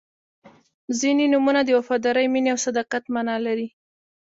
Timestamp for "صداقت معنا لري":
2.65-3.67